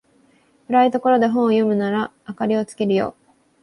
[0.67, 3.15] 暗いところで本を読むなら明かりつけるよ